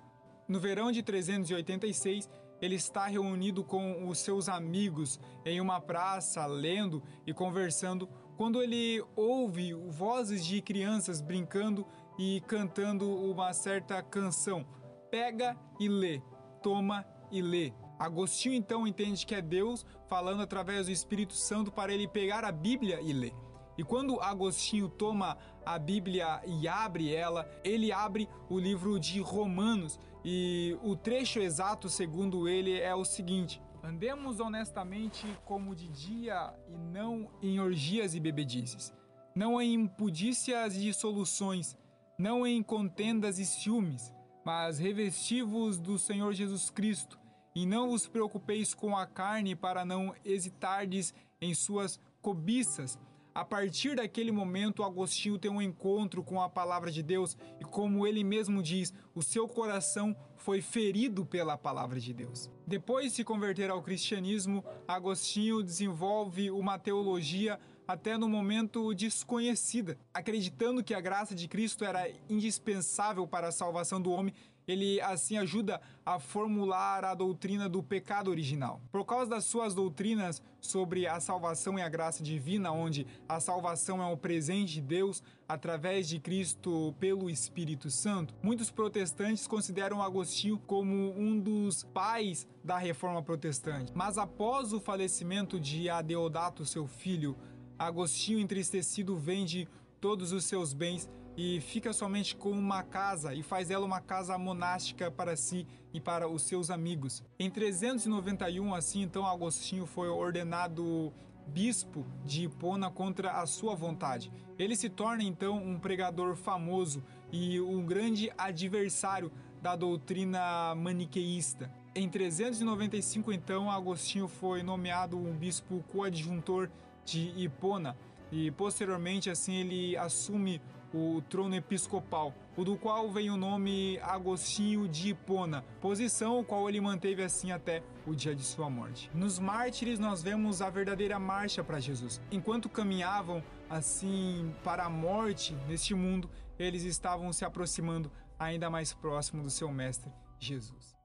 No 0.48 0.60
verão 0.60 0.92
de 0.92 1.04
386, 1.04 2.30
ele 2.62 2.76
está 2.76 3.08
reunido 3.08 3.64
com 3.64 4.08
os 4.08 4.20
seus 4.20 4.48
amigos 4.48 5.20
em 5.44 5.60
uma 5.60 5.82
praça, 5.82 6.46
lendo 6.46 7.02
e 7.26 7.34
conversando, 7.34 8.08
quando 8.38 8.62
ele 8.62 9.04
ouve 9.16 9.74
vozes 9.74 10.46
de 10.46 10.62
crianças 10.62 11.22
brincando 11.22 11.86
e 12.18 12.42
cantando 12.42 13.10
uma 13.10 13.52
certa 13.52 14.02
canção. 14.02 14.66
Pega 15.10 15.58
e 15.80 15.90
lê, 15.90 16.22
toma 16.62 17.06
e 17.32 17.42
lê. 17.42 17.74
Agostinho 17.98 18.56
então 18.56 18.88
entende 18.88 19.26
que 19.26 19.36
é 19.36 19.42
Deus 19.42 19.86
falando 20.08 20.42
através 20.42 20.86
do 20.86 20.92
Espírito 20.92 21.34
Santo 21.34 21.72
para 21.72 21.94
ele 21.94 22.08
pegar 22.08 22.44
a 22.44 22.52
Bíblia 22.52 23.00
e 23.02 23.14
ler. 23.14 23.34
E 23.78 23.84
quando 23.84 24.20
Agostinho 24.20 24.90
toma 24.90 25.38
a 25.66 25.80
Bíblia 25.80 26.42
e 26.46 26.68
abre 26.68 27.14
ela, 27.14 27.50
ele 27.64 27.92
abre 27.92 28.28
o 28.50 28.60
livro 28.60 29.00
de 29.00 29.20
Romanos. 29.20 30.00
E 30.24 30.78
o 30.84 30.96
trecho 30.96 31.40
exato, 31.40 31.90
segundo 31.90 32.48
ele, 32.48 32.80
é 32.80 32.94
o 32.94 33.06
seguinte: 33.06 33.62
Andemos 33.84 34.40
honestamente 34.40 35.26
como 35.44 35.74
de 35.74 35.88
dia 35.88 36.54
e 36.70 36.78
não 36.78 37.32
em 37.42 37.60
orgias 37.60 38.14
e 38.14 38.20
bebedices, 38.20 38.94
não 39.36 39.60
em 39.60 39.74
impudícias 39.74 40.76
e 40.76 40.82
dissoluções, 40.82 41.76
não 42.18 42.46
em 42.46 42.62
contendas 42.62 43.40
e 43.40 43.46
ciúmes, 43.46 44.14
mas 44.46 44.78
revestivos 44.78 45.80
do 45.80 45.98
Senhor 45.98 46.32
Jesus 46.32 46.70
Cristo, 46.70 47.20
e 47.56 47.66
não 47.66 47.90
vos 47.90 48.08
preocupeis 48.08 48.76
com 48.76 48.96
a 48.96 49.08
carne 49.08 49.56
para 49.56 49.84
não 49.84 50.14
hesitardes 50.24 51.12
em 51.42 51.56
suas 51.56 52.00
cobiças 52.22 53.00
a 53.34 53.46
partir 53.46 53.96
daquele 53.96 54.32
momento, 54.32 54.84
Agostinho 54.84 55.40
tem 55.40 55.50
um 55.50 55.62
encontro 55.62 56.22
com 56.22 56.42
a 56.42 56.50
palavra 56.50 56.92
de 56.92 57.02
Deus 57.02 57.38
e, 57.60 57.64
como 57.64 58.06
ele 58.06 58.24
mesmo 58.24 58.62
diz, 58.62 58.94
o 59.16 59.22
seu 59.22 59.48
coração 59.48 60.16
foi 60.36 60.62
ferido 60.62 61.26
pela 61.26 61.58
palavra 61.58 62.00
de 62.00 62.14
Deus. 62.14 62.50
Depois 62.68 63.06
de 63.06 63.12
se 63.12 63.24
converter 63.24 63.70
ao 63.70 63.82
cristianismo, 63.82 64.66
Agostinho 64.88 65.64
desenvolve 65.64 66.52
uma 66.52 66.78
teologia 66.78 67.60
até 67.88 68.18
no 68.18 68.30
momento 68.30 68.94
desconhecida, 68.94 69.98
acreditando 70.14 70.84
que 70.84 70.94
a 70.94 71.02
graça 71.02 71.36
de 71.36 71.48
Cristo 71.48 71.84
era 71.84 72.10
indispensável 72.30 73.28
para 73.28 73.50
a 73.50 73.52
salvação 73.52 74.02
do 74.02 74.12
homem 74.12 74.34
ele 74.72 75.02
assim 75.02 75.38
ajuda 75.38 75.82
a 76.06 76.20
formular 76.20 77.06
a 77.06 77.14
doutrina 77.14 77.70
do 77.70 77.84
pecado 77.84 78.30
original. 78.30 78.82
Por 78.92 79.06
causa 79.06 79.30
das 79.30 79.46
suas 79.46 79.74
doutrinas 79.74 80.42
sobre 80.60 81.08
a 81.08 81.20
salvação 81.20 81.78
e 81.78 81.82
a 81.82 81.90
graça 81.90 82.24
divina, 82.24 82.72
onde 82.72 83.06
a 83.28 83.40
salvação 83.40 84.02
é 84.02 84.06
o 84.12 84.18
presente 84.18 84.74
de 84.74 84.82
Deus 84.82 85.24
através 85.48 86.08
de 86.08 86.20
Cristo 86.20 86.96
pelo 87.00 87.30
Espírito 87.30 87.90
Santo, 87.90 88.34
muitos 88.42 88.72
protestantes 88.72 89.48
consideram 89.48 90.02
Agostinho 90.02 90.58
como 90.66 91.14
um 91.18 91.40
dos 91.40 91.84
pais 91.84 92.48
da 92.64 92.78
reforma 92.78 93.22
protestante. 93.22 93.92
Mas 93.94 94.18
após 94.18 94.74
o 94.74 94.80
falecimento 94.80 95.60
de 95.60 95.90
Adeodato, 95.90 96.66
seu 96.66 96.88
filho, 96.88 97.36
Agostinho 97.78 98.40
entristecido 98.40 99.16
vende 99.18 99.68
todos 100.00 100.32
os 100.32 100.46
seus 100.46 100.74
bens 100.74 101.10
e 101.38 101.62
fica 101.62 101.94
somente 101.94 102.36
com 102.36 102.52
uma 102.52 102.84
casa 102.84 103.34
e 103.34 103.42
faz 103.42 103.72
ela 103.72 103.86
uma 103.86 104.02
casa 104.02 104.38
monástica 104.38 105.10
para 105.10 105.36
si 105.36 105.66
e 105.94 106.00
para 106.00 106.28
os 106.28 106.44
seus 106.44 106.70
amigos. 106.70 107.24
Em 107.40 107.50
391, 107.50 108.74
assim, 108.74 109.02
então 109.02 109.26
Agostinho 109.26 109.86
foi 109.86 110.10
ordenado 110.10 111.14
bispo 111.48 112.06
de 112.24 112.46
Hipona 112.46 112.90
contra 112.90 113.32
a 113.34 113.46
sua 113.46 113.76
vontade. 113.76 114.32
Ele 114.58 114.76
se 114.76 114.90
torna 114.90 115.24
então 115.24 115.58
um 115.58 115.80
pregador 115.80 116.36
famoso 116.36 117.04
e 117.32 117.60
um 117.60 117.86
grande 117.86 118.32
adversário 118.38 119.32
da 119.62 119.76
doutrina 119.76 120.74
maniqueísta. 120.76 121.72
Em 121.94 122.08
395, 122.08 123.32
então, 123.32 123.70
Agostinho 123.70 124.28
foi 124.28 124.64
nomeado 124.64 125.18
um 125.18 125.34
bispo 125.34 125.84
coadjuntor 125.92 126.70
de 127.04 127.34
Hipona 127.36 127.98
e 128.32 128.50
posteriormente 128.52 129.30
assim 129.30 129.56
ele 129.56 129.98
assume 129.98 130.62
o 130.94 131.22
trono 131.30 131.56
episcopal, 131.56 132.34
o 132.56 132.64
do 132.64 132.78
qual 132.78 133.10
vem 133.12 133.30
o 133.30 133.38
nome 133.38 134.00
Agostinho 134.00 134.88
de 134.88 135.10
Hipona, 135.10 135.64
posição 135.80 136.40
o 136.40 136.44
qual 136.44 136.68
ele 136.70 136.82
manteve 136.82 137.24
assim 137.24 137.52
até 137.52 137.82
o 138.06 138.14
dia 138.14 138.36
de 138.36 138.44
sua 138.44 138.70
morte. 138.70 139.10
Nos 139.14 139.40
mártires 139.40 140.00
nós 140.00 140.22
vemos 140.22 140.62
a 140.62 140.70
verdadeira 140.70 141.18
marcha 141.18 141.64
para 141.64 141.80
Jesus. 141.80 142.22
Enquanto 142.32 142.70
caminhavam 142.70 143.44
assim 143.70 144.54
para 144.64 144.86
a 144.86 144.90
morte 144.90 145.56
neste 145.68 145.94
mundo, 145.94 146.30
eles 146.60 146.84
estavam 146.84 147.32
se 147.32 147.46
aproximando 147.46 148.12
ainda 148.38 148.70
mais 148.70 148.94
próximo 148.94 149.44
do 149.44 149.50
seu 149.50 149.72
mestre 149.72 150.12
Jesus. 150.40 150.96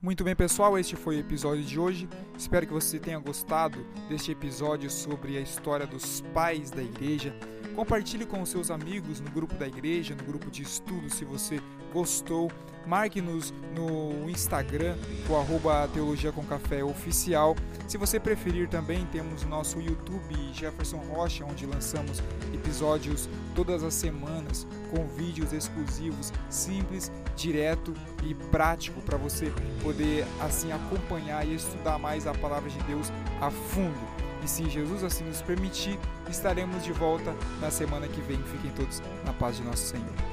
Muito 0.00 0.24
bem, 0.24 0.34
pessoal, 0.34 0.76
este 0.76 0.96
foi 0.96 1.16
o 1.16 1.20
episódio 1.20 1.62
de 1.62 1.78
hoje. 1.78 2.08
Espero 2.36 2.66
que 2.66 2.72
você 2.72 2.98
tenha 2.98 3.20
gostado 3.20 3.84
deste 4.08 4.32
episódio 4.32 4.90
sobre 4.90 5.36
a 5.36 5.40
história 5.40 5.86
dos 5.86 6.20
pais 6.34 6.72
da 6.72 6.82
igreja. 6.82 7.32
Compartilhe 7.74 8.26
com 8.26 8.42
os 8.42 8.50
seus 8.50 8.70
amigos 8.70 9.20
no 9.20 9.30
grupo 9.30 9.54
da 9.54 9.66
igreja, 9.66 10.14
no 10.14 10.22
grupo 10.24 10.50
de 10.50 10.62
estudo, 10.62 11.08
se 11.08 11.24
você 11.24 11.60
gostou. 11.92 12.50
Marque-nos 12.86 13.54
no 13.74 14.28
Instagram, 14.28 14.96
o 15.28 15.36
arroba 15.36 15.88
Teologia 15.88 16.32
com 16.32 16.44
Café 16.44 16.82
Oficial. 16.82 17.54
Se 17.86 17.96
você 17.96 18.18
preferir 18.18 18.68
também, 18.68 19.06
temos 19.06 19.44
nosso 19.44 19.80
YouTube 19.80 20.34
Jefferson 20.52 20.98
Rocha, 20.98 21.44
onde 21.44 21.64
lançamos 21.64 22.20
episódios 22.52 23.28
todas 23.54 23.82
as 23.84 23.94
semanas 23.94 24.66
com 24.90 25.06
vídeos 25.06 25.52
exclusivos, 25.52 26.32
simples, 26.50 27.10
direto 27.36 27.94
e 28.24 28.34
prático 28.34 29.00
para 29.00 29.16
você 29.16 29.52
poder 29.82 30.26
assim 30.40 30.72
acompanhar 30.72 31.46
e 31.46 31.54
estudar 31.54 31.98
mais 31.98 32.26
a 32.26 32.34
palavra 32.34 32.68
de 32.68 32.82
Deus 32.82 33.12
a 33.40 33.50
fundo. 33.50 34.31
E 34.42 34.48
se 34.48 34.68
Jesus 34.68 35.04
assim 35.04 35.24
nos 35.24 35.40
permitir, 35.40 35.98
estaremos 36.28 36.82
de 36.82 36.92
volta 36.92 37.34
na 37.60 37.70
semana 37.70 38.08
que 38.08 38.20
vem. 38.20 38.42
Fiquem 38.42 38.70
todos 38.72 39.00
na 39.24 39.32
paz 39.32 39.56
de 39.56 39.62
nosso 39.62 39.84
Senhor. 39.84 40.31